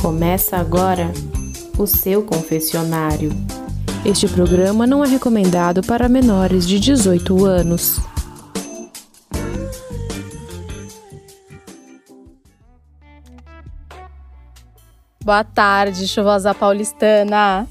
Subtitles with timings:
[0.00, 1.12] Começa agora
[1.78, 3.32] o seu confessionário.
[4.02, 8.00] Este programa não é recomendado para menores de 18 anos.
[15.22, 17.68] Boa tarde, chuvosa paulistana.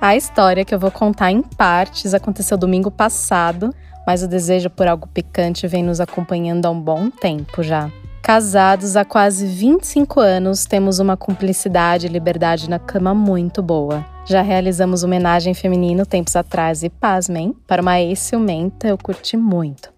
[0.00, 3.74] A história que eu vou contar em partes aconteceu domingo passado,
[4.06, 7.90] mas o desejo por algo picante vem nos acompanhando há um bom tempo já.
[8.24, 14.02] Casados há quase 25 anos, temos uma cumplicidade e liberdade na cama muito boa.
[14.24, 19.92] Já realizamos homenagem feminino tempos atrás e, pasmem, para uma ex-ciumenta eu curti muito.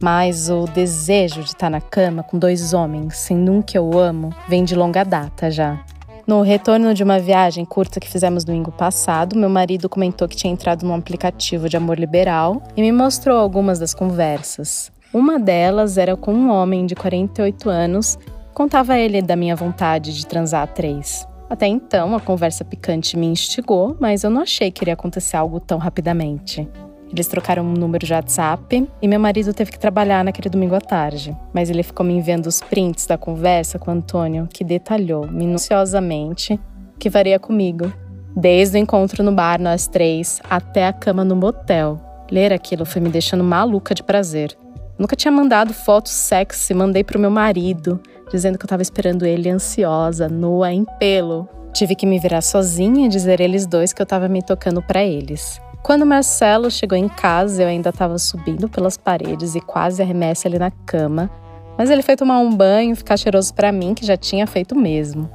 [0.00, 4.32] Mas o desejo de estar na cama com dois homens, sendo um que eu amo,
[4.48, 5.84] vem de longa data já.
[6.24, 10.52] No retorno de uma viagem curta que fizemos domingo passado, meu marido comentou que tinha
[10.52, 14.92] entrado num aplicativo de amor liberal e me mostrou algumas das conversas.
[15.12, 18.18] Uma delas era com um homem de 48 anos,
[18.54, 21.28] contava ele da minha vontade de transar a três.
[21.50, 25.60] Até então, a conversa picante me instigou, mas eu não achei que iria acontecer algo
[25.60, 26.66] tão rapidamente.
[27.10, 30.80] Eles trocaram um número de WhatsApp e meu marido teve que trabalhar naquele domingo à
[30.80, 31.36] tarde.
[31.52, 36.58] Mas ele ficou me enviando os prints da conversa com o Antônio, que detalhou minuciosamente
[36.98, 37.92] que faria comigo.
[38.34, 42.00] Desde o encontro no bar, nós três, até a cama no motel.
[42.30, 44.56] Ler aquilo foi me deixando maluca de prazer.
[44.98, 49.48] Nunca tinha mandado fotos sexy, mandei pro meu marido, dizendo que eu tava esperando ele
[49.48, 51.48] ansiosa, nua, em pelo.
[51.72, 55.02] Tive que me virar sozinha e dizer eles dois que eu tava me tocando para
[55.02, 55.60] eles.
[55.82, 60.58] Quando Marcelo chegou em casa, eu ainda estava subindo pelas paredes e quase arremesse ele
[60.58, 61.28] na cama,
[61.76, 64.76] mas ele foi tomar um banho e ficar cheiroso para mim, que já tinha feito
[64.76, 65.28] mesmo.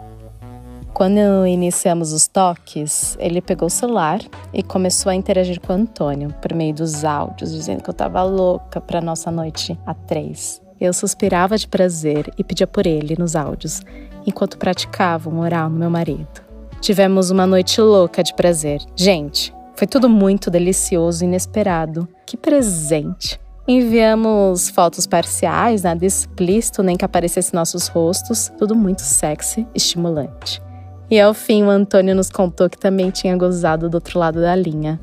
[0.97, 4.19] Quando iniciamos os toques, ele pegou o celular
[4.51, 8.23] e começou a interagir com o Antônio por meio dos áudios, dizendo que eu tava
[8.23, 10.59] louca para nossa noite a três.
[10.81, 13.83] Eu suspirava de prazer e pedia por ele nos áudios,
[14.25, 16.41] enquanto praticava o oral no meu marido.
[16.81, 18.81] Tivemos uma noite louca de prazer.
[18.95, 22.07] Gente, foi tudo muito delicioso e inesperado.
[22.25, 23.39] Que presente!
[23.67, 30.65] Enviamos fotos parciais, nada explícito, nem que aparecesse nossos rostos, tudo muito sexy, estimulante.
[31.09, 34.53] E ao fim, o Antônio nos contou que também tinha gozado do outro lado da
[34.55, 34.99] linha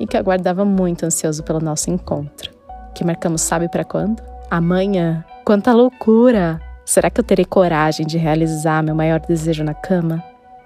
[0.00, 2.50] e que aguardava muito ansioso pelo nosso encontro.
[2.94, 4.22] Que marcamos sabe para quando?
[4.50, 5.24] Amanhã.
[5.44, 6.60] Quanta loucura!
[6.84, 10.22] Será que eu terei coragem de realizar meu maior desejo na cama?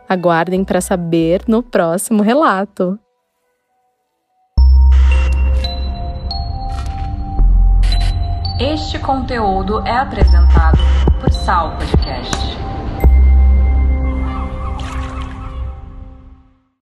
[0.09, 2.99] Aguardem para saber no próximo relato.
[8.59, 10.79] Este conteúdo é apresentado
[11.21, 12.46] por Sal Podcast.